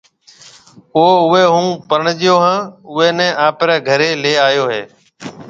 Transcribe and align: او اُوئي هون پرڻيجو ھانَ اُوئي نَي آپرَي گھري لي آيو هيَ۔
او 0.95 1.03
اُوئي 1.23 1.45
هون 1.53 1.67
پرڻيجو 1.89 2.35
ھانَ 2.43 2.59
اُوئي 2.91 3.09
نَي 3.17 3.27
آپرَي 3.47 3.75
گھري 3.87 4.09
لي 4.23 4.33
آيو 4.47 4.65
هيَ۔ 4.73 4.81